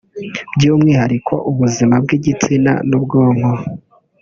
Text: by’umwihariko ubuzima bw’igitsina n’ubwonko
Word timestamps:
by’umwihariko 0.55 1.33
ubuzima 1.49 1.95
bw’igitsina 2.03 2.73
n’ubwonko 2.89 3.49